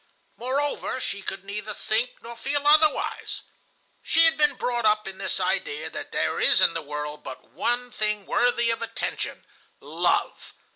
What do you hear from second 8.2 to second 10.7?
worthy of attention,—love.